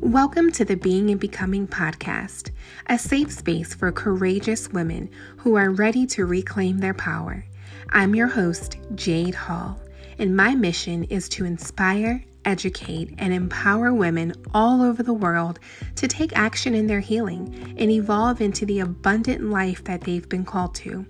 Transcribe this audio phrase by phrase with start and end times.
[0.00, 2.52] Welcome to the Being and Becoming podcast,
[2.86, 7.44] a safe space for courageous women who are ready to reclaim their power.
[7.90, 9.80] I'm your host, Jade Hall,
[10.16, 15.58] and my mission is to inspire, educate, and empower women all over the world
[15.96, 20.44] to take action in their healing and evolve into the abundant life that they've been
[20.44, 21.04] called to.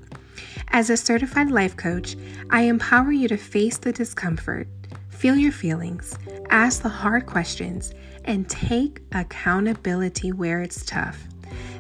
[0.69, 2.17] As a certified life coach,
[2.49, 4.67] I empower you to face the discomfort,
[5.11, 7.93] feel your feelings, ask the hard questions,
[8.29, 11.27] and take accountability where it's tough.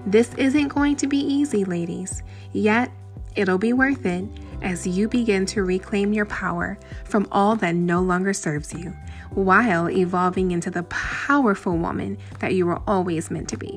[0.07, 2.91] This isn't going to be easy, ladies, yet
[3.37, 4.25] it'll be worth it
[4.63, 8.91] as you begin to reclaim your power from all that no longer serves you
[9.31, 13.77] while evolving into the powerful woman that you were always meant to be.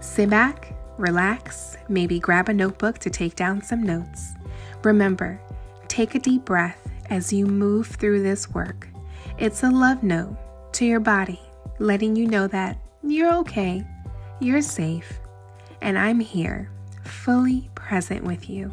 [0.00, 4.32] Sit back, relax, maybe grab a notebook to take down some notes.
[4.82, 5.40] Remember,
[5.86, 8.88] take a deep breath as you move through this work.
[9.38, 10.36] It's a love note
[10.72, 11.40] to your body
[11.82, 13.84] letting you know that you're okay,
[14.40, 15.18] you're safe,
[15.80, 16.70] and I'm here,
[17.02, 18.72] fully present with you,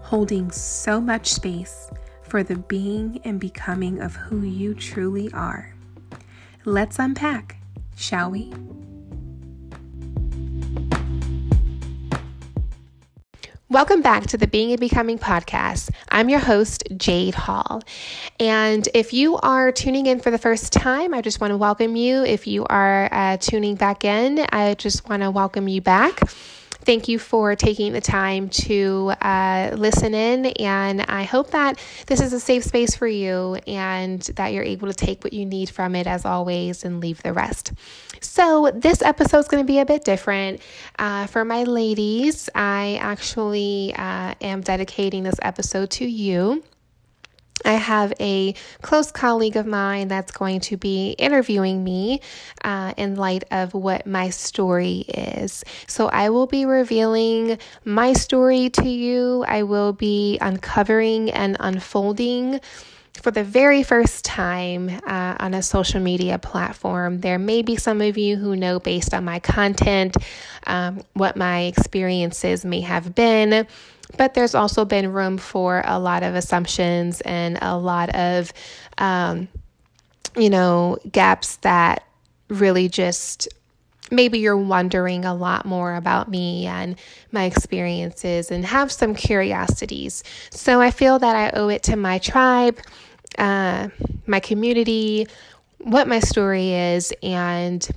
[0.00, 1.90] holding so much space
[2.22, 5.74] for the being and becoming of who you truly are.
[6.64, 7.58] Let's unpack,
[7.96, 8.54] shall we?
[13.70, 15.90] Welcome back to the Being and Becoming podcast.
[16.08, 17.82] I'm your host, Jade Hall.
[18.40, 21.94] And if you are tuning in for the first time, I just want to welcome
[21.94, 22.24] you.
[22.24, 26.18] If you are uh, tuning back in, I just want to welcome you back.
[26.88, 32.18] Thank you for taking the time to uh, listen in, and I hope that this
[32.18, 35.68] is a safe space for you and that you're able to take what you need
[35.68, 37.74] from it as always and leave the rest.
[38.22, 40.62] So, this episode is going to be a bit different.
[40.98, 46.62] Uh, for my ladies, I actually uh, am dedicating this episode to you.
[47.64, 52.20] I have a close colleague of mine that's going to be interviewing me
[52.62, 55.64] uh, in light of what my story is.
[55.86, 59.44] So I will be revealing my story to you.
[59.46, 62.60] I will be uncovering and unfolding
[63.22, 67.20] for the very first time uh, on a social media platform.
[67.20, 70.16] There may be some of you who know based on my content
[70.66, 73.66] um, what my experiences may have been.
[74.16, 78.52] But there's also been room for a lot of assumptions and a lot of,
[78.96, 79.48] um,
[80.36, 82.04] you know, gaps that
[82.48, 83.48] really just
[84.10, 86.96] maybe you're wondering a lot more about me and
[87.32, 90.24] my experiences and have some curiosities.
[90.50, 92.78] So I feel that I owe it to my tribe,
[93.38, 93.88] uh,
[94.26, 95.26] my community,
[95.78, 97.88] what my story is, and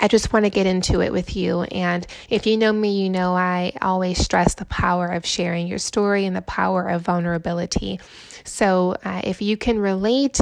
[0.00, 1.62] I just want to get into it with you.
[1.62, 5.78] And if you know me, you know I always stress the power of sharing your
[5.78, 8.00] story and the power of vulnerability.
[8.44, 10.40] So uh, if you can relate,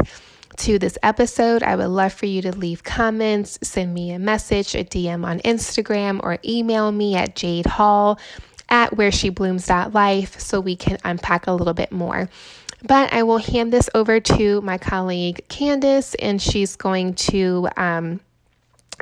[0.56, 4.74] to this episode, I would love for you to leave comments, send me a message,
[4.74, 8.18] a DM on Instagram, or email me at jadehall
[8.68, 12.28] at Jade Hall at life so we can unpack a little bit more.
[12.86, 18.20] But I will hand this over to my colleague Candace, and she's going to um,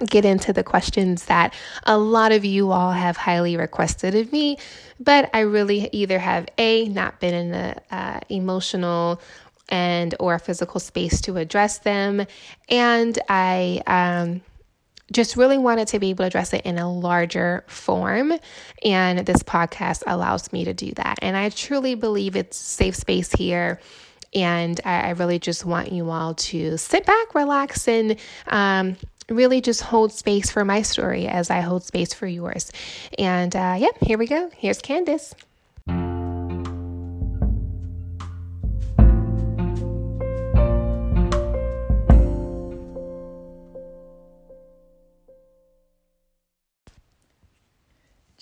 [0.07, 1.53] get into the questions that
[1.85, 4.59] a lot of you all have highly requested of me,
[5.01, 9.21] but I really either have a not been in the uh, emotional
[9.69, 12.27] and or physical space to address them,
[12.69, 14.43] and I um,
[15.13, 18.33] just really wanted to be able to address it in a larger form.
[18.85, 21.19] And this podcast allows me to do that.
[21.23, 23.81] And I truly believe it's safe space here.
[24.35, 28.97] And I, I really just want you all to sit back, relax, and um,
[29.29, 32.73] really just hold space for my story as I hold space for yours.
[33.19, 34.51] And uh, yeah, here we go.
[34.57, 35.35] Here's Candace.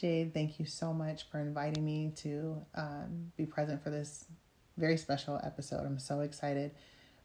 [0.01, 4.25] Jade, thank you so much for inviting me to um, be present for this
[4.79, 5.85] very special episode.
[5.85, 6.71] I'm so excited.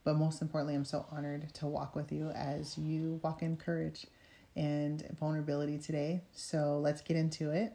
[0.04, 4.06] But most importantly, I'm so honored to walk with you as you walk in courage
[4.56, 6.20] and vulnerability today.
[6.32, 7.72] So let's get into it.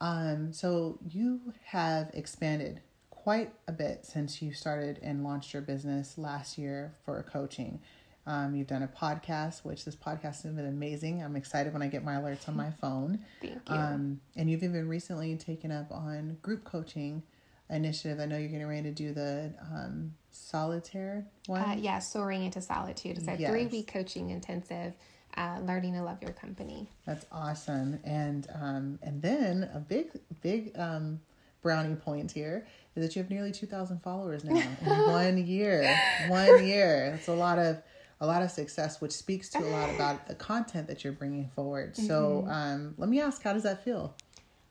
[0.00, 2.80] Um, so you have expanded
[3.10, 7.80] quite a bit since you started and launched your business last year for coaching.
[8.26, 11.22] Um, you've done a podcast, which this podcast has been amazing.
[11.22, 13.18] I'm excited when I get my alerts on my phone.
[13.40, 13.74] Thank you.
[13.74, 17.22] Um, and you've even recently taken up on group coaching
[17.68, 18.20] initiative.
[18.20, 21.62] I know you're getting ready to do the um, solitaire one.
[21.62, 23.18] Uh, yeah, soaring into solitude.
[23.18, 23.50] It's a yes.
[23.50, 24.94] three week coaching intensive.
[25.34, 26.86] Uh, learning to love your company.
[27.06, 30.10] That's awesome, and um, and then a big
[30.42, 31.20] big um,
[31.62, 35.98] brownie point here is that you have nearly two thousand followers now in one year.
[36.28, 37.12] One year.
[37.12, 37.78] That's a lot of
[38.22, 41.48] a lot of success, which speaks to a lot about the content that you're bringing
[41.48, 41.94] forward.
[41.94, 42.06] Mm-hmm.
[42.06, 44.14] So, um, let me ask, how does that feel?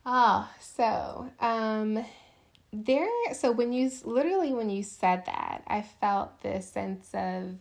[0.05, 2.03] Oh, so um,
[2.71, 3.07] there.
[3.33, 7.57] So when you literally when you said that, I felt this sense of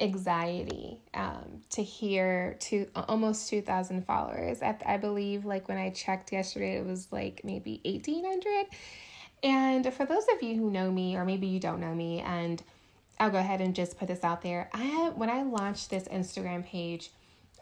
[0.00, 6.32] anxiety um, to hear to almost 2000 followers I, I believe like when i checked
[6.32, 8.66] yesterday it was like maybe 1800
[9.44, 12.60] and for those of you who know me or maybe you don't know me and
[13.18, 16.04] i'll go ahead and just put this out there i had, when i launched this
[16.08, 17.10] instagram page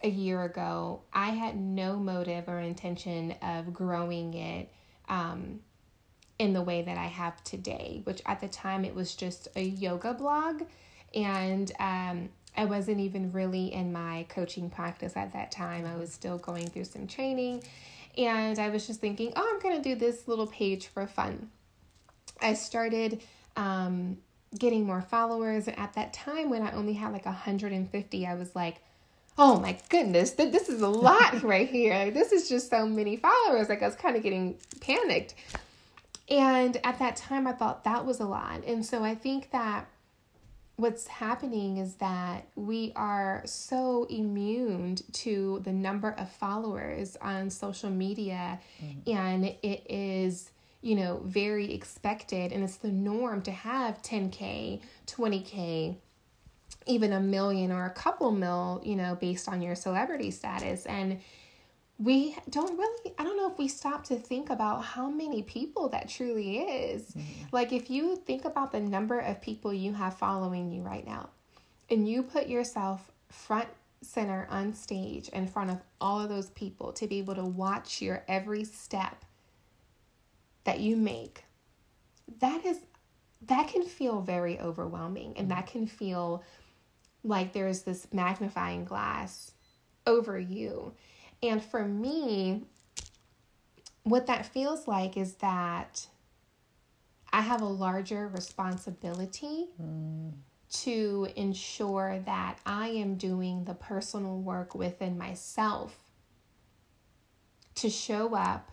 [0.03, 4.69] a year ago i had no motive or intention of growing it
[5.09, 5.61] um,
[6.39, 9.63] in the way that i have today which at the time it was just a
[9.63, 10.63] yoga blog
[11.15, 15.87] and um, I wasn't even really in my coaching practice at that time.
[15.87, 17.63] I was still going through some training,
[18.19, 21.51] and I was just thinking, oh, I'm going to do this little page for fun.
[22.41, 23.23] I started
[23.57, 24.19] um,
[24.59, 25.69] getting more followers.
[25.69, 28.83] And at that time, when I only had like 150, I was like,
[29.39, 32.11] oh my goodness, th- this is a lot right here.
[32.11, 33.69] This is just so many followers.
[33.69, 35.35] Like I was kind of getting panicked.
[36.29, 38.65] And at that time, I thought that was a lot.
[38.65, 39.87] And so I think that
[40.77, 47.91] what's happening is that we are so immune to the number of followers on social
[47.91, 49.17] media mm-hmm.
[49.17, 50.51] and it is
[50.83, 55.97] you know very expected and it's the norm to have 10k 20k
[56.87, 61.21] even a million or a couple mil you know based on your celebrity status and
[61.99, 65.89] we don't really i don't know if we stop to think about how many people
[65.89, 67.45] that truly is mm-hmm.
[67.53, 71.29] like if you think about the number of people you have following you right now
[71.91, 73.69] and you put yourself front
[74.01, 78.03] center on stage in front of all of those people to be able to watch
[78.03, 79.25] your every step
[80.65, 81.45] that you make
[82.41, 82.79] that is
[83.47, 86.43] that can feel very overwhelming and that can feel
[87.25, 89.53] like there's this magnifying glass
[90.07, 90.93] over you
[91.43, 92.63] and for me,
[94.05, 96.07] what that feels like is that
[97.33, 100.33] I have a larger responsibility mm.
[100.71, 105.97] to ensure that I am doing the personal work within myself
[107.77, 108.71] to show up,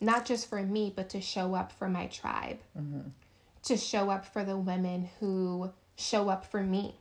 [0.00, 3.08] not just for me, but to show up for my tribe, mm-hmm.
[3.64, 6.94] to show up for the women who show up for me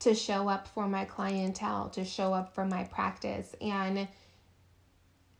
[0.00, 3.54] to show up for my clientele, to show up for my practice.
[3.60, 4.08] And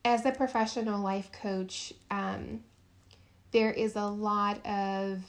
[0.05, 2.65] as a professional life coach, um,
[3.53, 5.21] there is a lot of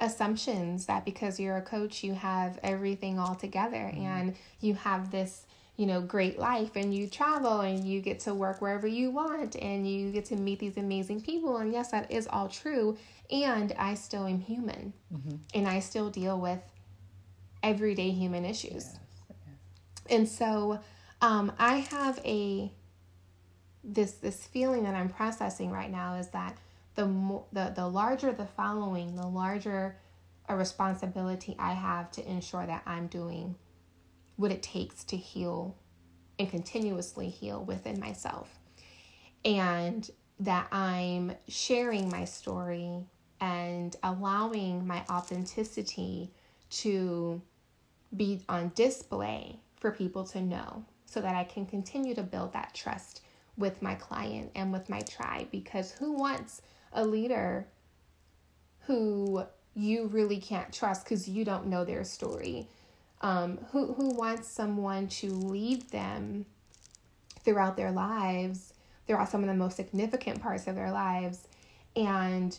[0.00, 4.04] assumptions that because you're a coach, you have everything all together mm-hmm.
[4.04, 8.32] and you have this you know great life and you travel and you get to
[8.32, 12.10] work wherever you want and you get to meet these amazing people and yes that
[12.10, 12.96] is all true
[13.30, 15.36] and i still am human mm-hmm.
[15.52, 16.60] and i still deal with
[17.64, 18.84] everyday human issues.
[18.84, 19.38] Yes.
[20.10, 20.78] And so
[21.20, 22.70] um, I have a
[23.82, 26.56] this this feeling that I'm processing right now is that
[26.94, 29.96] the more the, the larger the following, the larger
[30.48, 33.56] a responsibility I have to ensure that I'm doing
[34.36, 35.76] what it takes to heal
[36.38, 38.58] and continuously heal within myself.
[39.44, 40.08] And
[40.40, 43.04] that I'm sharing my story
[43.40, 46.32] and allowing my authenticity
[46.70, 47.40] to
[48.16, 52.74] be on display for people to know so that I can continue to build that
[52.74, 53.20] trust
[53.56, 57.68] with my client and with my tribe because who wants a leader
[58.86, 59.44] who
[59.74, 62.68] you really can't trust because you don't know their story?
[63.24, 66.44] Um, who, who wants someone to lead them
[67.40, 68.74] throughout their lives,
[69.06, 71.48] throughout some of the most significant parts of their lives,
[71.96, 72.58] and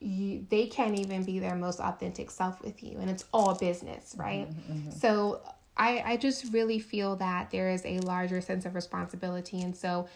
[0.00, 4.14] you they can't even be their most authentic self with you and it's all business
[4.18, 4.90] right mm-hmm, mm-hmm.
[4.90, 5.40] so
[5.76, 10.08] i i just really feel that there is a larger sense of responsibility and so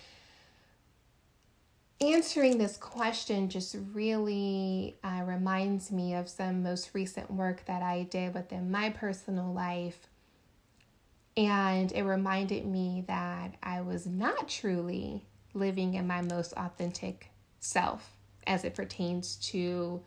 [2.02, 8.02] answering this question just really uh, reminds me of some most recent work that i
[8.04, 10.09] did within my personal life
[11.37, 18.12] and it reminded me that i was not truly living in my most authentic self
[18.47, 20.00] as it pertains to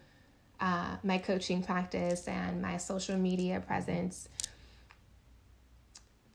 [0.60, 4.30] uh, my coaching practice and my social media presence.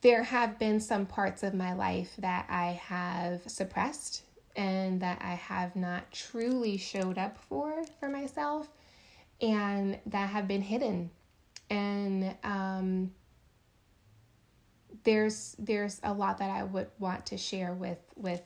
[0.00, 4.22] There have been some parts of my life that I have suppressed
[4.58, 8.68] and that I have not truly showed up for for myself
[9.40, 11.10] and that have been hidden.
[11.70, 13.12] And um,
[15.04, 18.42] there's there's a lot that I would want to share with with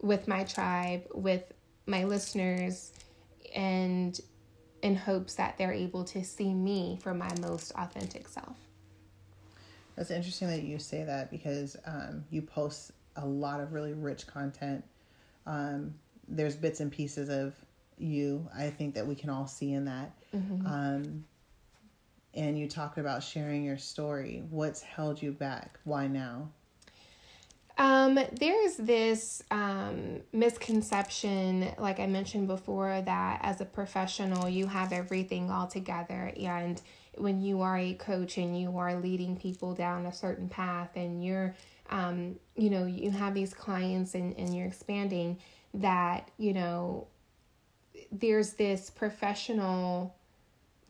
[0.00, 1.42] with my tribe, with
[1.86, 2.92] my listeners
[3.54, 4.18] and
[4.82, 8.56] in hopes that they're able to see me for my most authentic self.
[9.96, 14.26] That's interesting that you say that because um, you post a lot of really rich
[14.26, 14.84] content.
[15.46, 15.94] Um,
[16.28, 17.54] there's bits and pieces of
[17.98, 18.48] you.
[18.56, 20.12] I think that we can all see in that.
[20.34, 20.66] Mm-hmm.
[20.66, 21.24] Um,
[22.34, 24.42] and you talked about sharing your story.
[24.50, 25.78] What's held you back?
[25.84, 26.48] Why now?
[27.76, 34.92] Um, there's this um, misconception, like I mentioned before, that as a professional, you have
[34.92, 36.32] everything all together.
[36.40, 36.80] And
[37.16, 41.24] when you are a coach and you are leading people down a certain path and
[41.24, 41.54] you're,
[41.90, 45.38] um, you know, you have these clients and, and you're expanding,
[45.74, 47.08] that, you know,
[48.12, 50.14] there's this professional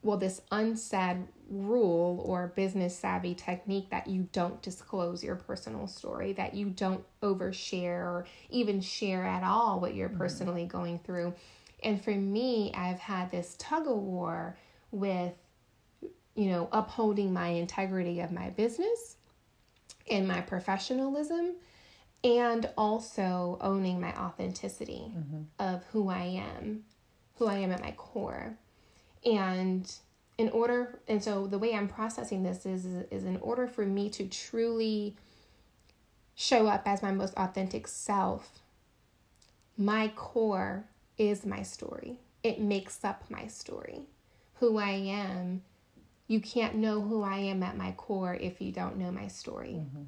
[0.05, 6.31] well, this unsaid rule or business savvy technique that you don't disclose your personal story,
[6.33, 10.19] that you don't overshare or even share at all what you're mm-hmm.
[10.19, 11.33] personally going through.
[11.83, 14.57] And for me, I've had this tug of war
[14.91, 15.33] with,
[16.35, 19.15] you know, upholding my integrity of my business
[20.09, 21.55] and my professionalism
[22.23, 25.43] and also owning my authenticity mm-hmm.
[25.59, 26.83] of who I am,
[27.37, 28.57] who I am at my core.
[29.23, 29.91] And
[30.37, 34.09] in order, and so the way I'm processing this is, is in order for me
[34.11, 35.15] to truly
[36.33, 38.59] show up as my most authentic self,
[39.77, 40.85] my core
[41.17, 42.19] is my story.
[42.43, 44.01] It makes up my story.
[44.59, 45.61] Who I am,
[46.27, 49.81] you can't know who I am at my core if you don't know my story.
[49.81, 50.03] Mm-hmm.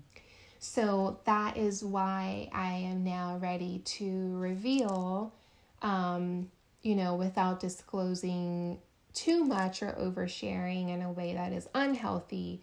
[0.59, 5.33] So that is why I am now ready to reveal,
[5.81, 6.49] um,
[6.81, 8.79] you know, without disclosing
[9.13, 12.61] too much or oversharing in a way that is unhealthy.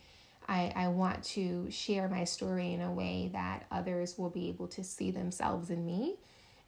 [0.49, 4.69] I, I want to share my story in a way that others will be able
[4.69, 6.17] to see themselves in me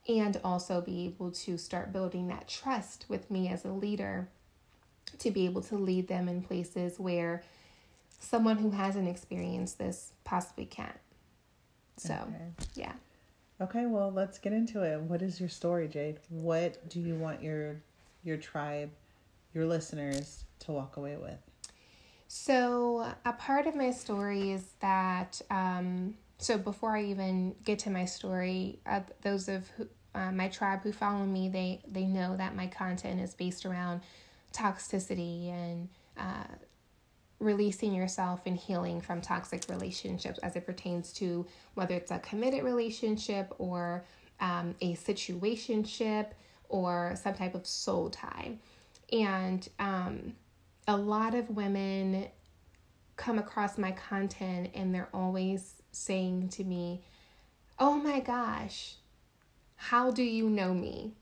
[0.08, 4.28] and also be able to start building that trust with me as a leader
[5.18, 7.42] to be able to lead them in places where
[8.18, 10.98] someone who hasn't experienced this possibly can't.
[11.96, 12.68] So, okay.
[12.74, 12.92] yeah.
[13.60, 15.00] Okay, well, let's get into it.
[15.00, 16.18] What is your story, Jade?
[16.28, 17.80] What do you want your
[18.22, 18.90] your tribe
[19.54, 21.38] your listeners to walk away with?
[22.28, 27.90] So, a part of my story is that, um, so before I even get to
[27.90, 32.36] my story, uh, those of who, uh, my tribe who follow me, they, they know
[32.36, 34.00] that my content is based around
[34.56, 36.54] toxicity and uh,
[37.38, 42.64] releasing yourself and healing from toxic relationships as it pertains to whether it's a committed
[42.64, 44.04] relationship or
[44.40, 46.28] um, a situationship
[46.68, 48.56] or some type of soul tie.
[49.12, 50.34] And um,
[50.88, 52.26] a lot of women
[53.16, 57.02] come across my content and they're always saying to me,
[57.78, 58.94] Oh my gosh,
[59.76, 61.12] how do you know me?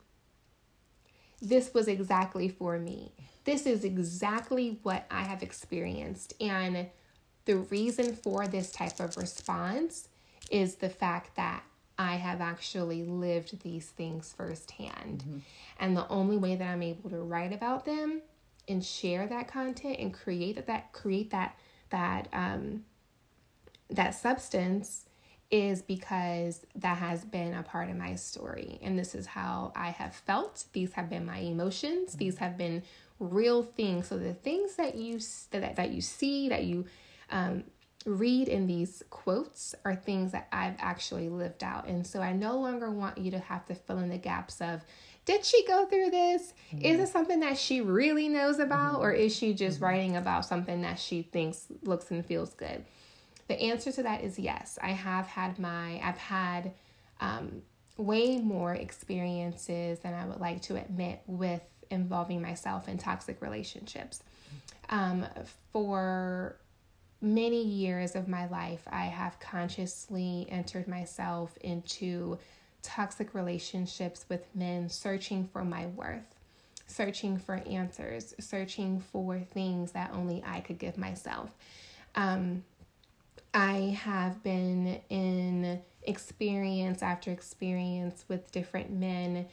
[1.44, 3.12] This was exactly for me.
[3.44, 6.32] This is exactly what I have experienced.
[6.40, 6.86] And
[7.44, 10.08] the reason for this type of response
[10.50, 11.62] is the fact that
[11.98, 15.24] I have actually lived these things firsthand.
[15.26, 15.38] Mm-hmm.
[15.78, 18.22] And the only way that I'm able to write about them
[18.66, 21.56] and share that content and create that, that create that
[21.90, 22.84] that um
[23.90, 25.04] that substance
[25.54, 29.90] is because that has been a part of my story and this is how I
[29.90, 30.64] have felt.
[30.72, 32.10] These have been my emotions.
[32.10, 32.18] Mm-hmm.
[32.18, 32.82] These have been
[33.20, 34.08] real things.
[34.08, 35.20] So the things that you
[35.52, 36.86] that that you see that you
[37.30, 37.62] um,
[38.04, 41.86] read in these quotes are things that I've actually lived out.
[41.86, 44.84] And so I no longer want you to have to fill in the gaps of,
[45.24, 46.52] did she go through this?
[46.72, 46.84] Mm-hmm.
[46.84, 48.94] Is it something that she really knows about?
[48.94, 49.02] Mm-hmm.
[49.04, 49.84] Or is she just mm-hmm.
[49.84, 52.84] writing about something that she thinks looks and feels good?
[53.48, 54.78] The answer to that is yes.
[54.82, 56.72] I have had my, I've had
[57.20, 57.62] um,
[57.96, 64.22] way more experiences than I would like to admit with involving myself in toxic relationships.
[64.88, 65.26] Um,
[65.72, 66.56] for
[67.20, 72.38] many years of my life, I have consciously entered myself into
[72.82, 76.34] toxic relationships with men, searching for my worth,
[76.86, 81.50] searching for answers, searching for things that only I could give myself.
[82.14, 82.62] Um,
[83.54, 89.46] I have been in experience after experience with different men,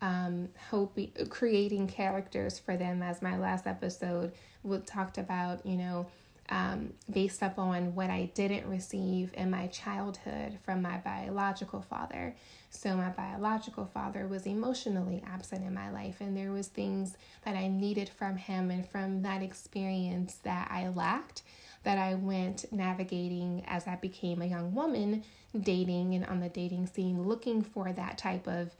[0.00, 3.02] um, hoping creating characters for them.
[3.02, 6.06] As my last episode we talked about, you know
[6.50, 12.34] um, based upon what I didn't receive in my childhood from my biological father.
[12.70, 17.56] So my biological father was emotionally absent in my life, and there was things that
[17.56, 21.42] I needed from him and from that experience that I lacked.
[21.88, 25.24] That I went navigating as I became a young woman,
[25.58, 28.74] dating and on the dating scene, looking for that type of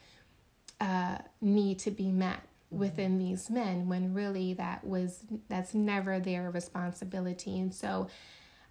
[0.79, 6.51] uh, need to be met within these men when really that was that's never their
[6.51, 7.59] responsibility.
[7.59, 8.09] And so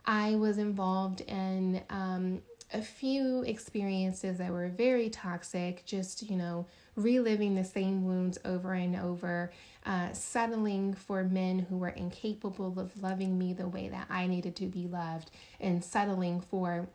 [0.05, 2.41] I was involved in um,
[2.73, 6.67] a few experiences that were very toxic, just, you know,
[6.97, 9.51] reliving the same wounds over and over,
[9.85, 14.55] uh, settling for men who were incapable of loving me the way that I needed
[14.57, 16.89] to be loved, and settling for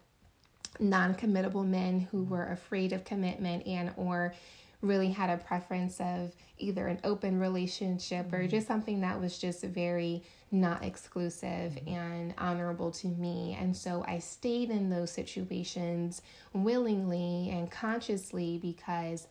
[0.80, 4.34] non-committable men who were afraid of commitment and or
[4.80, 8.36] really had a preference of either an open relationship mm-hmm.
[8.36, 11.88] or just something that was just very not exclusive mm-hmm.
[11.88, 13.56] and honorable to me.
[13.58, 16.20] And so I stayed in those situations
[16.52, 19.28] willingly and consciously because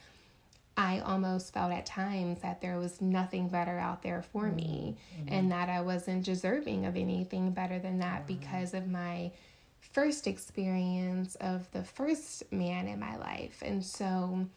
[0.77, 4.55] I almost felt at times that there was nothing better out there for mm-hmm.
[4.55, 5.33] me mm-hmm.
[5.33, 9.31] and that I wasn't deserving of anything better than that because of my
[9.79, 13.61] first experience of the first man in my life.
[13.65, 14.47] And so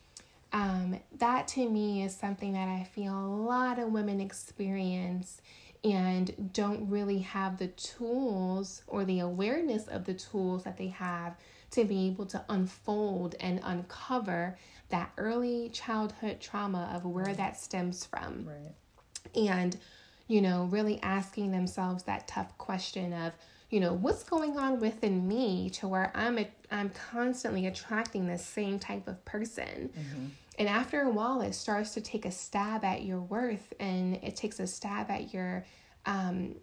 [0.52, 5.40] um, that to me is something that I feel a lot of women experience
[5.83, 11.35] and don't really have the tools or the awareness of the tools that they have
[11.73, 14.56] to be able to unfold and uncover
[14.94, 18.46] that early childhood trauma of where that stems from.
[18.46, 19.48] Right.
[19.50, 19.76] And,
[20.28, 23.32] you know, really asking themselves that tough question of,
[23.70, 28.38] you know, what's going on within me to where I'm a, I'm constantly attracting the
[28.38, 29.90] same type of person.
[29.98, 30.26] Mm-hmm.
[30.60, 34.36] And after a while, it starts to take a stab at your worth and it
[34.36, 35.64] takes a stab at your
[36.06, 36.54] um,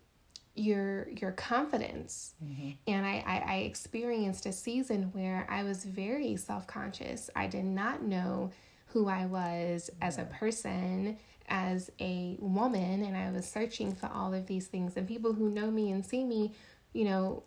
[0.55, 2.33] your your confidence.
[2.43, 2.71] Mm-hmm.
[2.87, 7.29] And I, I, I experienced a season where I was very self conscious.
[7.35, 8.51] I did not know
[8.87, 11.17] who I was as a person,
[11.47, 14.97] as a woman, and I was searching for all of these things.
[14.97, 16.51] And people who know me and see me,
[16.91, 17.43] you know,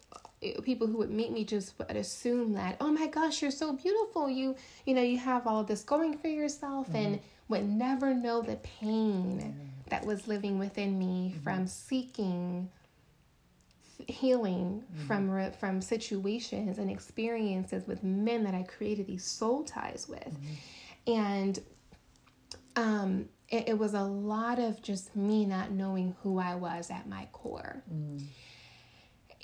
[0.63, 4.29] people who would meet me just would assume that oh my gosh you're so beautiful
[4.29, 6.97] you you know you have all this going for yourself mm-hmm.
[6.97, 9.51] and would never know the pain mm-hmm.
[9.89, 11.43] that was living within me mm-hmm.
[11.43, 12.69] from seeking
[14.09, 15.07] healing mm-hmm.
[15.07, 21.13] from from situations and experiences with men that I created these soul ties with mm-hmm.
[21.13, 21.59] and
[22.77, 27.07] um it, it, was a lot of just me not knowing who I was at
[27.07, 28.25] my core mm.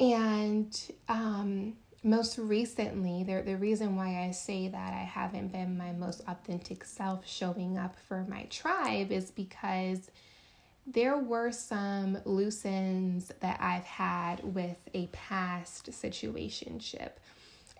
[0.00, 0.76] And
[1.10, 6.22] um, most recently, the, the reason why I say that I haven't been my most
[6.26, 10.10] authentic self showing up for my tribe is because
[10.92, 17.12] there were some loose ends that I've had with a past situationship.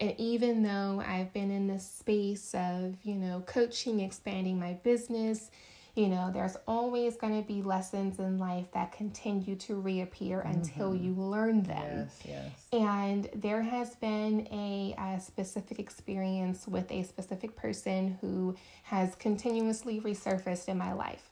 [0.01, 5.51] And even though I've been in this space of, you know, coaching, expanding my business,
[5.95, 10.53] you know, there's always going to be lessons in life that continue to reappear mm-hmm.
[10.53, 12.09] until you learn them.
[12.09, 12.67] Yes, yes.
[12.73, 20.01] And there has been a, a, specific experience with a specific person who has continuously
[20.01, 21.30] resurfaced in my life.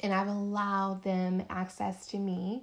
[0.00, 2.62] And I've allowed them access to me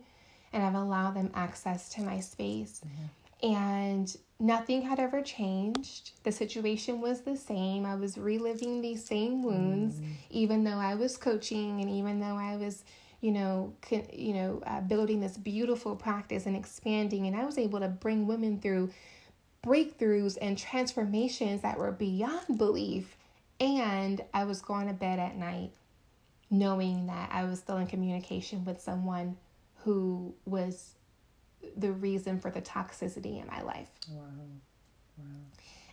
[0.51, 2.81] and I've allowed them access to my space.
[2.85, 3.53] Mm-hmm.
[3.53, 6.11] And Nothing had ever changed.
[6.23, 7.85] The situation was the same.
[7.85, 10.05] I was reliving these same wounds, mm.
[10.31, 12.83] even though I was coaching and even though I was,
[13.21, 17.25] you know, con- you know, uh, building this beautiful practice and expanding.
[17.25, 18.89] And I was able to bring women through
[19.65, 23.15] breakthroughs and transformations that were beyond belief.
[23.61, 25.71] And I was going to bed at night
[26.53, 29.35] knowing that I was still in communication with someone
[29.77, 30.93] who was
[31.75, 33.89] the reason for the toxicity in my life.
[34.11, 34.21] Wow.
[35.17, 35.25] Wow.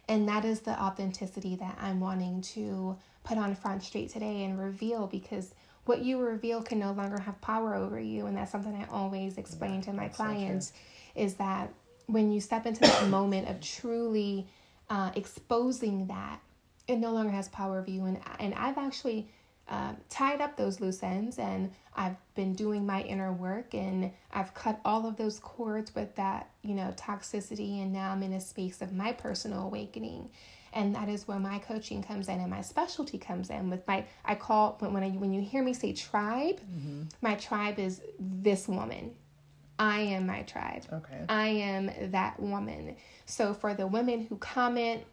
[0.07, 4.59] And that is the authenticity that I'm wanting to put on Front Street today and
[4.59, 5.55] reveal because
[5.87, 8.27] what you reveal can no longer have power over you.
[8.27, 10.67] And that's something I always explain yeah, to my clients
[11.15, 11.73] so is that
[12.07, 14.47] when you step into that moment of truly
[14.91, 16.41] uh, exposing that,
[16.87, 18.05] it no longer has power over you.
[18.05, 19.31] And, and I've actually
[19.71, 24.53] uh, tied up those loose ends and I've been doing my inner work and I've
[24.53, 27.81] cut all of those cords with that, you know, toxicity.
[27.81, 30.31] And now I'm in a space of my personal awakening.
[30.73, 34.05] And that is where my coaching comes in and my specialty comes in with my,
[34.25, 37.03] I call, when, I, when you hear me say tribe, mm-hmm.
[37.23, 39.15] my tribe is this woman.
[39.79, 40.85] I am my tribe.
[40.93, 41.25] Okay.
[41.29, 42.97] I am that woman.
[43.27, 45.05] So for the women who comment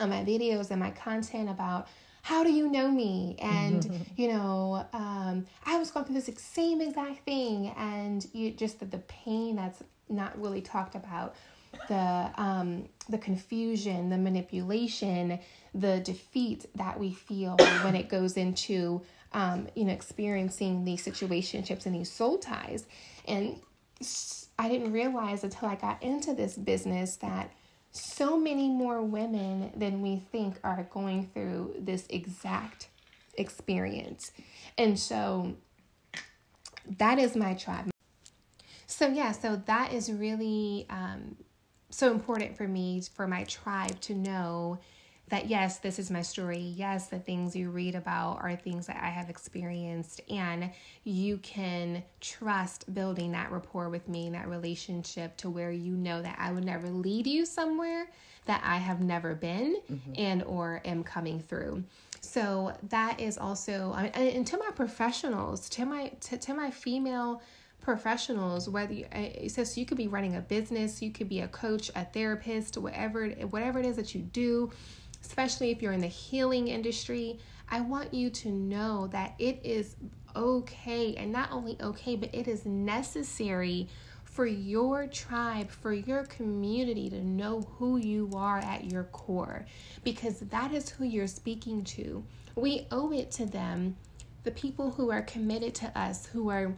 [0.00, 1.88] on my videos and my content about
[2.28, 3.36] how do you know me?
[3.38, 7.72] And, you know, um, I was going through this same exact thing.
[7.78, 11.36] And you just the, the pain that's not really talked about,
[11.88, 15.38] the, um, the confusion, the manipulation,
[15.74, 19.00] the defeat that we feel when it goes into,
[19.32, 22.84] um, you know, experiencing these situationships and these soul ties.
[23.26, 23.58] And
[24.58, 27.50] I didn't realize until I got into this business that
[27.98, 32.88] so many more women than we think are going through this exact
[33.34, 34.32] experience.
[34.76, 35.56] And so
[36.98, 37.90] that is my tribe.
[38.86, 41.36] So, yeah, so that is really um,
[41.90, 44.78] so important for me, for my tribe to know
[45.28, 46.58] that yes, this is my story.
[46.58, 50.70] Yes, the things you read about are things that I have experienced, and
[51.04, 56.36] you can trust building that rapport with me, that relationship to where you know that
[56.38, 58.08] I would never lead you somewhere
[58.48, 60.12] that I have never been mm-hmm.
[60.16, 61.84] and or am coming through.
[62.22, 67.42] So that is also and to my professionals, to my to, to my female
[67.80, 71.48] professionals whether you, it says you could be running a business you could be a
[71.48, 74.70] coach a therapist whatever whatever it is that you do
[75.22, 77.38] especially if you're in the healing industry,
[77.70, 79.96] I want you to know that it is
[80.34, 83.88] okay, and not only okay, but it is necessary
[84.24, 89.66] for your tribe, for your community to know who you are at your core,
[90.04, 92.24] because that is who you're speaking to.
[92.54, 93.96] We owe it to them,
[94.44, 96.72] the people who are committed to us, who are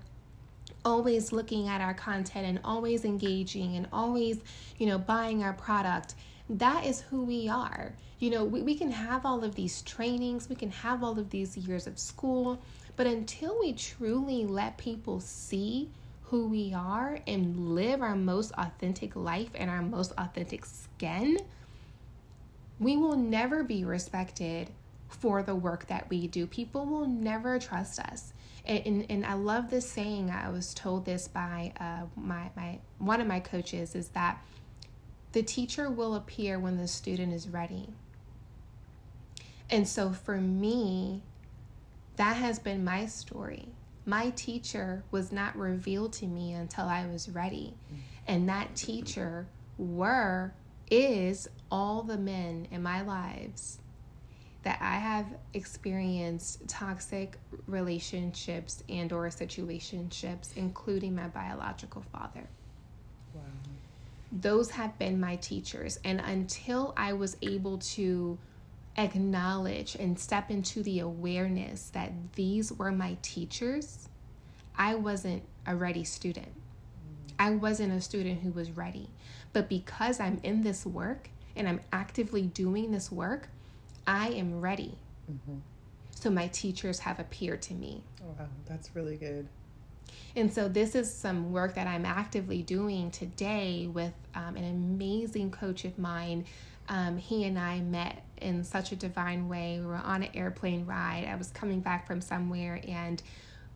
[0.85, 4.39] always looking at our content and always engaging and always,
[4.79, 6.15] you know, buying our product.
[6.51, 7.95] That is who we are.
[8.19, 11.31] You know, we, we can have all of these trainings, we can have all of
[11.31, 12.61] these years of school,
[12.97, 15.91] but until we truly let people see
[16.25, 21.39] who we are and live our most authentic life and our most authentic skin,
[22.81, 24.71] we will never be respected
[25.09, 26.47] for the work that we do.
[26.47, 28.33] People will never trust us.
[28.65, 30.31] And, and, and I love this saying.
[30.31, 34.43] I was told this by uh, my, my one of my coaches is that
[35.33, 37.91] the teacher will appear when the student is ready.
[39.69, 41.23] And so for me,
[42.17, 43.69] that has been my story.
[44.05, 47.75] My teacher was not revealed to me until I was ready.
[48.27, 49.47] And that teacher
[49.79, 50.53] were,
[50.91, 53.79] is all the men in my lives
[54.63, 62.49] that I have experienced toxic relationships and or situationships, including my biological father.
[64.33, 65.99] Those have been my teachers.
[66.05, 68.39] And until I was able to
[68.97, 74.09] acknowledge and step into the awareness that these were my teachers,
[74.77, 76.53] I wasn't a ready student.
[77.39, 79.09] I wasn't a student who was ready.
[79.53, 83.49] But because I'm in this work and I'm actively doing this work,
[84.07, 84.99] I am ready.
[85.31, 85.59] Mm-hmm.
[86.11, 88.05] So my teachers have appeared to me.
[88.23, 89.49] Wow, that's really good.
[90.37, 95.51] And so, this is some work that I'm actively doing today with um, an amazing
[95.51, 96.45] coach of mine.
[96.89, 99.79] Um, he and I met in such a divine way.
[99.81, 101.27] We were on an airplane ride.
[101.31, 103.23] I was coming back from somewhere and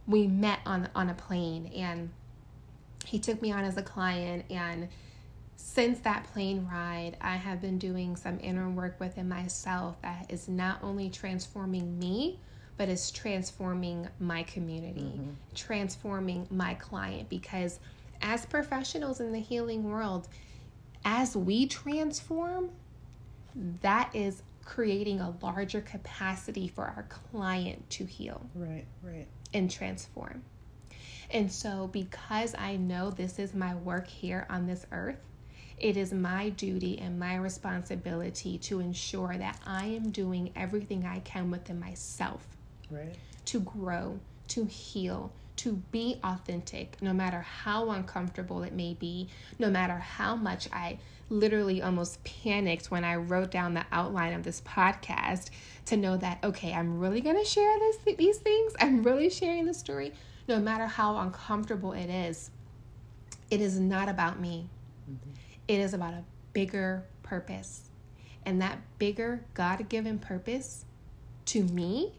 [0.06, 2.10] we met on on a plane and
[3.06, 4.88] he took me on as a client and
[5.56, 10.48] since that plane ride, I have been doing some inner work within myself that is
[10.48, 12.38] not only transforming me,
[12.76, 15.30] but is transforming my community, mm-hmm.
[15.54, 17.28] transforming my client.
[17.28, 17.78] Because
[18.20, 20.28] as professionals in the healing world,
[21.04, 22.70] as we transform,
[23.82, 28.44] that is creating a larger capacity for our client to heal.
[28.54, 29.26] Right, right.
[29.52, 30.42] And transform.
[31.30, 35.18] And so, because I know this is my work here on this earth,
[35.78, 41.20] it is my duty and my responsibility to ensure that I am doing everything I
[41.20, 42.46] can within myself
[42.90, 43.14] right.
[43.46, 44.18] to grow,
[44.48, 50.34] to heal, to be authentic, no matter how uncomfortable it may be, no matter how
[50.34, 50.98] much I
[51.30, 55.50] literally almost panicked when I wrote down the outline of this podcast
[55.86, 58.74] to know that, okay, I'm really going to share this, these things.
[58.80, 60.12] I'm really sharing the story,
[60.48, 62.50] no matter how uncomfortable it is.
[63.50, 64.68] It is not about me,
[65.08, 65.30] mm-hmm.
[65.68, 67.90] it is about a bigger purpose.
[68.46, 70.84] And that bigger God given purpose
[71.46, 72.12] to me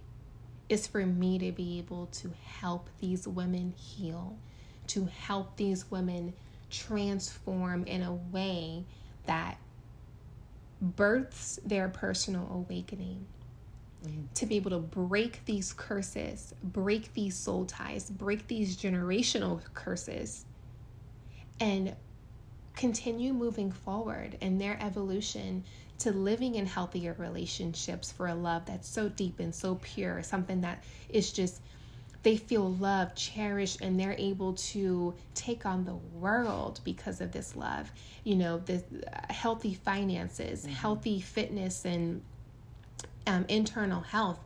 [0.69, 4.37] is for me to be able to help these women heal,
[4.87, 6.33] to help these women
[6.69, 8.83] transform in a way
[9.25, 9.57] that
[10.81, 13.25] births their personal awakening.
[14.03, 14.21] Mm-hmm.
[14.33, 20.45] To be able to break these curses, break these soul ties, break these generational curses,
[21.59, 21.95] and
[22.75, 25.63] continue moving forward in their evolution
[25.99, 30.61] to living in healthier relationships for a love that's so deep and so pure, something
[30.61, 31.61] that is just
[32.25, 37.55] they feel loved, cherished, and they're able to take on the world because of this
[37.55, 37.91] love.
[38.23, 40.71] You know, the uh, healthy finances, mm-hmm.
[40.71, 42.23] healthy fitness, and
[43.27, 44.39] um, internal health.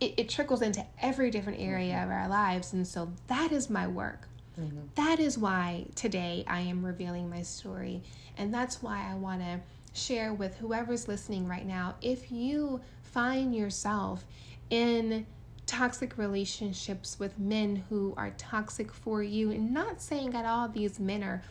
[0.00, 2.04] It, it, trickles into every different area mm-hmm.
[2.04, 2.72] of our lives.
[2.72, 4.26] And so that is my work.
[4.58, 4.86] Mm-hmm.
[4.94, 8.02] That is why today I am revealing my story.
[8.38, 9.60] And that's why I want to
[9.94, 14.26] share with whoever's listening right now if you find yourself
[14.68, 15.24] in
[15.66, 21.00] toxic relationships with men who are toxic for you, and not saying that all these
[21.00, 21.42] men are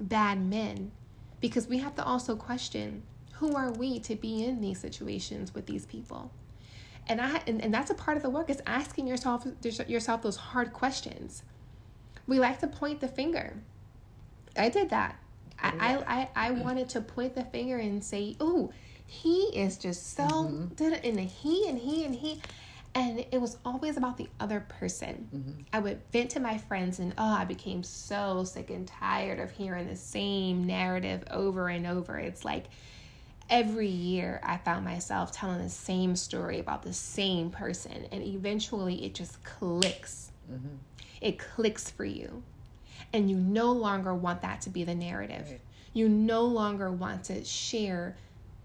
[0.00, 0.90] bad men,
[1.40, 3.02] because we have to also question
[3.34, 6.30] who are we to be in these situations with these people?
[7.08, 10.36] And i and, and that's a part of the work is asking yourself yourself those
[10.36, 11.42] hard questions.
[12.26, 13.56] We like to point the finger.
[14.56, 15.18] I did that
[15.62, 18.72] I, I, I wanted to point the finger and say, "Oh,
[19.06, 20.94] he is just so mm-hmm.
[21.04, 22.40] and he and he and he,"
[22.94, 25.28] and it was always about the other person.
[25.34, 25.60] Mm-hmm.
[25.72, 29.50] I would vent to my friends, and oh, I became so sick and tired of
[29.50, 32.18] hearing the same narrative over and over.
[32.18, 32.66] It's like
[33.48, 39.04] every year I found myself telling the same story about the same person, and eventually
[39.04, 40.32] it just clicks.
[40.50, 40.76] Mm-hmm.
[41.20, 42.42] It clicks for you
[43.12, 45.46] and you no longer want that to be the narrative.
[45.50, 45.60] Right.
[45.92, 48.16] You no longer want to share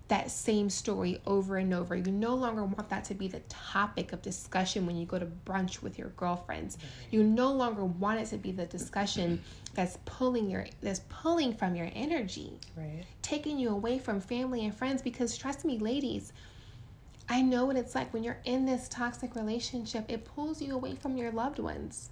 [0.07, 1.95] that same story over and over.
[1.95, 5.25] You no longer want that to be the topic of discussion when you go to
[5.25, 6.77] brunch with your girlfriends.
[7.11, 9.41] You no longer want it to be the discussion
[9.73, 12.53] that's pulling your that's pulling from your energy.
[12.77, 13.03] Right.
[13.21, 16.31] Taking you away from family and friends because trust me ladies,
[17.27, 20.05] I know what it's like when you're in this toxic relationship.
[20.07, 22.11] It pulls you away from your loved ones.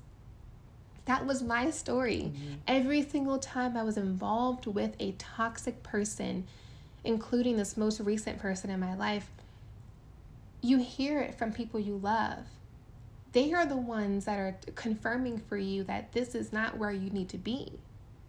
[1.06, 2.32] That was my story.
[2.34, 2.54] Mm-hmm.
[2.68, 6.46] Every single time I was involved with a toxic person,
[7.04, 9.30] including this most recent person in my life,
[10.62, 12.40] you hear it from people you love.
[13.34, 17.10] They are the ones that are confirming for you that this is not where you
[17.12, 17.74] need to be.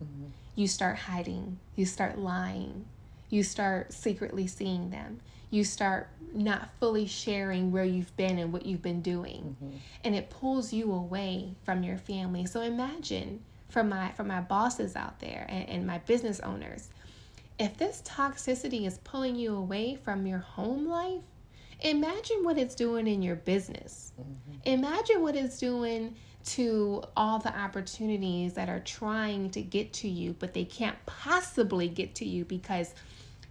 [0.03, 0.27] Mm-hmm.
[0.55, 2.85] You start hiding, you start lying,
[3.31, 8.67] you start secretly seeing them you start not fully sharing where you've been and what
[8.67, 9.77] you've been doing mm-hmm.
[10.05, 14.97] and it pulls you away from your family so imagine from my from my bosses
[14.97, 16.89] out there and, and my business owners
[17.59, 21.23] if this toxicity is pulling you away from your home life
[21.81, 24.59] imagine what it's doing in your business mm-hmm.
[24.65, 30.35] imagine what it's doing to all the opportunities that are trying to get to you
[30.39, 32.95] but they can't possibly get to you because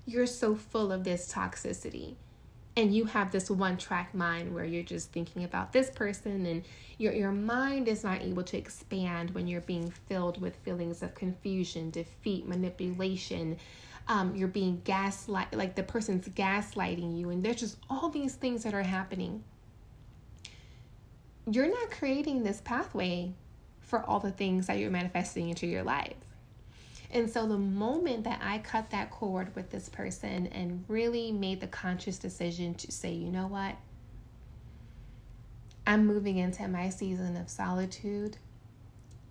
[0.05, 2.15] you're so full of this toxicity
[2.77, 6.63] and you have this one track mind where you're just thinking about this person and
[6.97, 11.15] your your mind is not able to expand when you're being filled with feelings of
[11.15, 13.57] confusion, defeat, manipulation.
[14.07, 18.63] Um, you're being gaslight like the person's gaslighting you and there's just all these things
[18.63, 19.43] that are happening.
[21.49, 23.33] You're not creating this pathway
[23.81, 26.15] for all the things that you're manifesting into your life.
[27.11, 31.61] And so the moment that I cut that cord with this person and really made
[31.61, 33.75] the conscious decision to say, you know what?
[35.87, 38.37] I'm moving into my season of solitude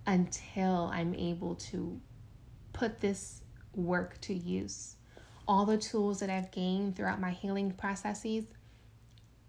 [0.07, 2.01] until I'm able to
[2.73, 3.43] put this
[3.75, 4.97] work to use.
[5.49, 8.45] All the tools that I've gained throughout my healing processes,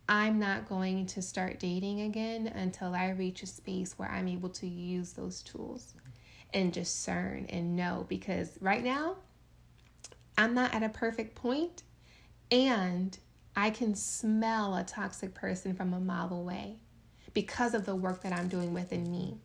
[0.09, 4.49] I'm not going to start dating again until I reach a space where I'm able
[4.49, 5.93] to use those tools
[6.55, 9.17] and discern and know because right now
[10.37, 11.83] I'm not at a perfect point
[12.49, 13.15] and
[13.55, 16.77] I can smell a toxic person from a mile away
[17.33, 19.37] because of the work that I'm doing within me.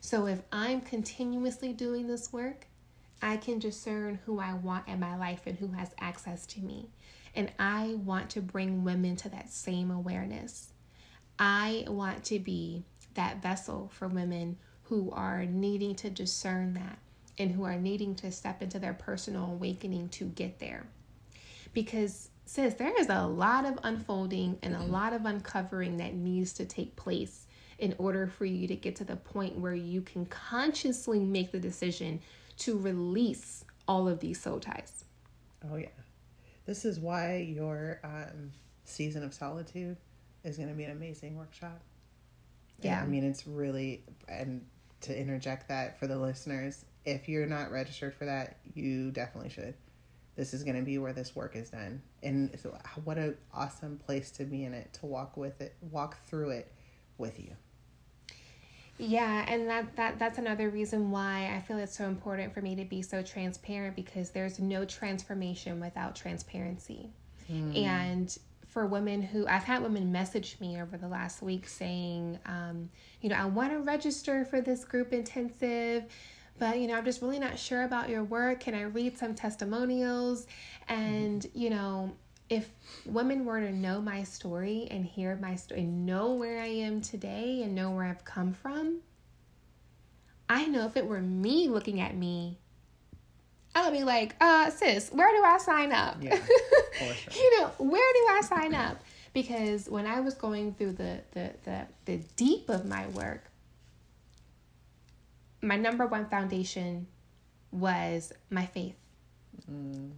[0.00, 2.66] So if I'm continuously doing this work,
[3.22, 6.90] I can discern who I want in my life and who has access to me.
[7.34, 10.68] And I want to bring women to that same awareness.
[11.38, 16.98] I want to be that vessel for women who are needing to discern that
[17.38, 20.86] and who are needing to step into their personal awakening to get there.
[21.72, 26.52] Because, sis, there is a lot of unfolding and a lot of uncovering that needs
[26.54, 27.46] to take place
[27.78, 31.58] in order for you to get to the point where you can consciously make the
[31.58, 32.20] decision
[32.58, 35.04] to release all of these soul ties.
[35.68, 35.88] Oh, yeah.
[36.66, 38.52] This is why your um,
[38.84, 39.96] season of solitude
[40.44, 41.80] is going to be an amazing workshop.
[42.80, 43.02] Yeah.
[43.02, 44.64] I mean, it's really, and
[45.04, 46.84] to interject that for the listeners.
[47.04, 49.74] If you're not registered for that, you definitely should.
[50.36, 54.00] This is going to be where this work is done, and so what an awesome
[54.04, 56.72] place to be in it to walk with it, walk through it
[57.18, 57.52] with you.
[58.98, 62.76] Yeah, and that, that that's another reason why I feel it's so important for me
[62.76, 67.10] to be so transparent because there's no transformation without transparency.
[67.50, 67.76] Mm.
[67.76, 68.38] And
[68.74, 73.28] for women who I've had women message me over the last week saying, um, you
[73.28, 76.04] know, I want to register for this group intensive,
[76.58, 78.58] but you know, I'm just really not sure about your work.
[78.58, 80.48] Can I read some testimonials?
[80.88, 82.16] And you know,
[82.50, 82.68] if
[83.06, 87.62] women were to know my story and hear my story, know where I am today
[87.62, 89.02] and know where I've come from,
[90.48, 92.58] I know if it were me looking at me,
[93.74, 96.16] I would be like, uh, sis, where do I sign up?
[96.20, 96.38] Yeah,
[96.98, 97.14] sure.
[97.34, 98.98] you know, where do I sign up?
[99.34, 103.44] because when I was going through the the the, the deep of my work,
[105.60, 107.06] my number one foundation
[107.70, 108.96] was my faith.
[109.70, 110.12] Mm.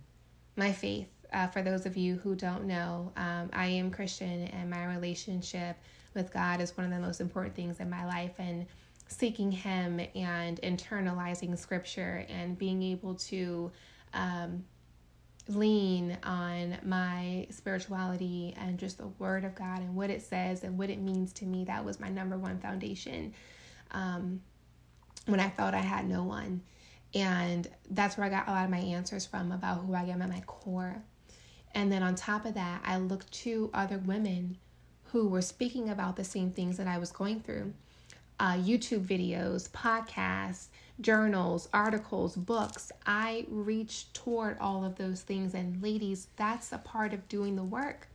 [0.55, 1.09] My faith.
[1.33, 5.77] Uh, for those of you who don't know, um, I am Christian, and my relationship
[6.14, 8.33] with God is one of the most important things in my life.
[8.38, 8.66] And
[9.09, 13.71] seeking Him and internalizing Scripture and being able to
[14.14, 14.64] um,
[15.49, 20.77] lean on my spirituality and just the Word of God and what it says and
[20.79, 21.64] what it means to me.
[21.64, 23.33] That was my number one foundation
[23.92, 24.40] um,
[25.27, 26.62] when I felt I had no one.
[27.14, 30.21] And that's where I got a lot of my answers from about who I am
[30.21, 31.03] at my core.
[31.75, 34.59] And then on top of that, I looked to other women
[35.05, 37.73] who were speaking about the same things that I was going through
[38.38, 40.68] uh, YouTube videos, podcasts,
[41.01, 42.92] journals, articles, books.
[43.07, 45.55] I reach toward all of those things.
[45.55, 48.09] And ladies, that's a part of doing the work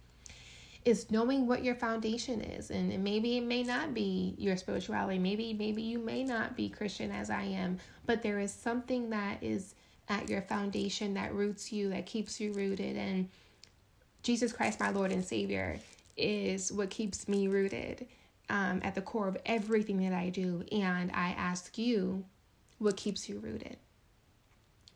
[0.83, 5.53] is knowing what your foundation is and maybe it may not be your spirituality maybe
[5.53, 9.75] maybe you may not be christian as i am but there is something that is
[10.09, 13.29] at your foundation that roots you that keeps you rooted and
[14.23, 15.79] jesus christ my lord and savior
[16.17, 18.07] is what keeps me rooted
[18.51, 20.63] um, at the core of everything that I do.
[20.71, 22.25] And I ask you,
[22.79, 23.77] what keeps you rooted?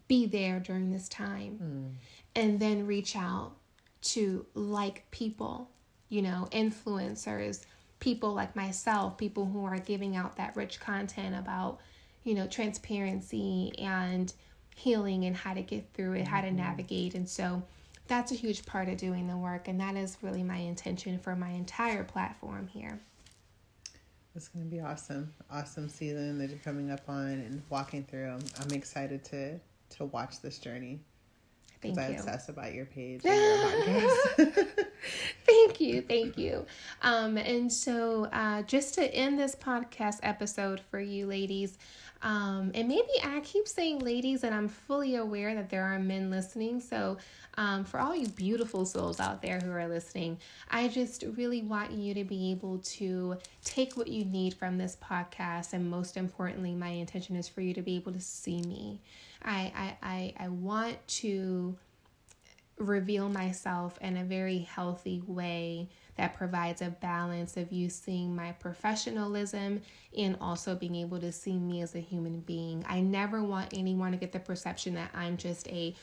[0.10, 1.60] Be there during this time.
[1.64, 2.42] Mm.
[2.42, 3.54] And then reach out
[4.02, 5.72] to like people,
[6.10, 7.66] you know, influencers,
[8.00, 11.80] people like myself, people who are giving out that rich content about,
[12.26, 14.34] you know, transparency and
[14.76, 16.58] healing and how to get through it, how to mm-hmm.
[16.58, 17.16] navigate.
[17.16, 17.64] And so
[18.08, 19.70] that's a huge part of doing the work.
[19.70, 23.00] And that is really my intention for my entire platform here.
[24.36, 25.34] It's going to be awesome.
[25.50, 28.28] Awesome season that you're coming up on and walking through.
[28.28, 29.60] I'm, I'm excited to
[29.98, 31.00] to watch this journey.
[31.82, 32.16] Thank I you.
[32.16, 34.02] obsess about your page and
[34.38, 34.48] your
[35.46, 36.66] thank you, thank you.
[37.02, 41.78] Um, and so, uh, just to end this podcast episode for you ladies,
[42.26, 46.32] um, and maybe I keep saying ladies, and I'm fully aware that there are men
[46.32, 46.82] listening.
[46.82, 47.18] So,
[47.56, 50.40] um, for all you beautiful souls out there who are listening,
[50.72, 54.98] I just really want you to be able to take what you need from this
[55.02, 55.74] podcast.
[55.74, 59.00] And most importantly, my intention is for you to be able to see me.
[59.44, 61.78] I, I, I, I want to
[62.78, 68.52] reveal myself in a very healthy way that provides a balance of you seeing my
[68.54, 69.82] professionalism
[70.18, 72.86] and also being able to see me as a human being.
[72.88, 75.96] I never want anyone to get the perception that I'm just a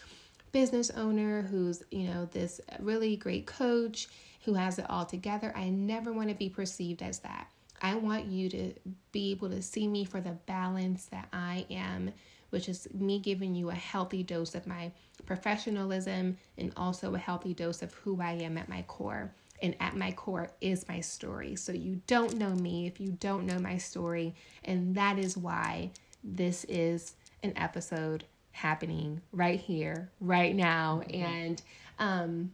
[0.52, 4.08] business owner who's, you know, this really great coach
[4.44, 5.52] who has it all together.
[5.56, 7.48] I never want to be perceived as that.
[7.80, 8.72] I want you to
[9.10, 12.12] be able to see me for the balance that I am,
[12.52, 14.92] which is me giving you a healthy dose of my
[15.24, 19.32] professionalism and also a healthy dose of who I am at my core.
[19.62, 21.56] And at my core is my story.
[21.56, 24.34] So you don't know me if you don't know my story.
[24.64, 31.02] And that is why this is an episode happening right here, right now.
[31.06, 31.24] Mm-hmm.
[31.24, 31.62] And
[31.98, 32.52] um,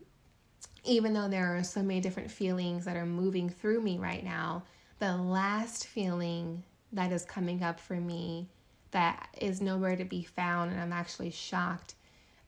[0.85, 4.63] even though there are so many different feelings that are moving through me right now,
[5.01, 8.49] the last feeling that is coming up for me
[8.91, 11.95] that is nowhere to be found, and I'm actually shocked.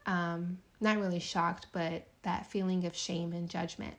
[0.07, 3.95] Um, not really shocked, but that feeling of shame and judgment.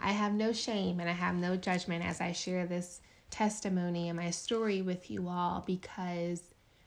[0.00, 4.18] I have no shame and I have no judgment as I share this testimony and
[4.18, 6.42] my story with you all because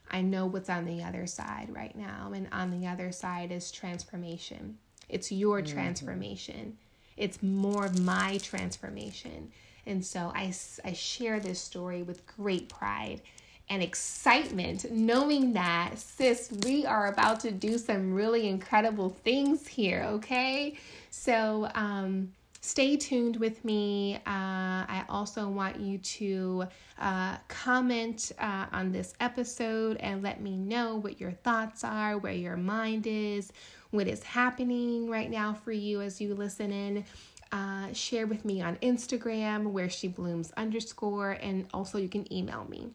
[0.10, 2.32] I know what's on the other side right now.
[2.34, 4.78] And on the other side is transformation.
[5.10, 5.74] It's your mm-hmm.
[5.74, 6.78] transformation,
[7.16, 9.52] it's more of my transformation.
[9.86, 10.54] And so I,
[10.84, 13.22] I share this story with great pride
[13.70, 20.04] and excitement, knowing that, sis, we are about to do some really incredible things here,
[20.10, 20.78] okay?
[21.10, 24.16] So, um, stay tuned with me.
[24.16, 26.66] Uh, I also want you to
[27.00, 32.34] uh, comment uh, on this episode and let me know what your thoughts are, where
[32.34, 33.54] your mind is,
[33.92, 37.06] what is happening right now for you as you listen in.
[37.54, 42.66] Uh, share with me on Instagram where she blooms underscore, and also you can email
[42.68, 42.90] me.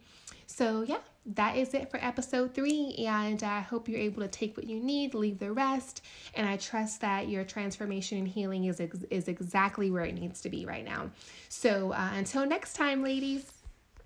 [0.46, 2.94] So, yeah, that is it for episode three.
[3.06, 6.04] And I hope you're able to take what you need, leave the rest.
[6.34, 10.40] And I trust that your transformation and healing is, ex- is exactly where it needs
[10.42, 11.10] to be right now.
[11.48, 13.61] So, uh, until next time, ladies.